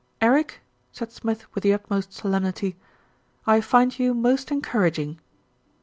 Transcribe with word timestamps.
"Eric," 0.19 0.61
said 0.91 1.11
Smith 1.11 1.45
with 1.53 1.63
the 1.63 1.73
utmost 1.73 2.11
solemnity, 2.11 2.75
"I 3.45 3.61
find 3.61 3.99
you 3.99 4.15
most 4.15 4.49
encouraging." 4.49 5.19